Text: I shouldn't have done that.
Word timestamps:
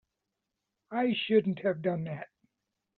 I 0.89 1.13
shouldn't 1.13 1.59
have 1.59 1.83
done 1.83 2.05
that. 2.05 2.29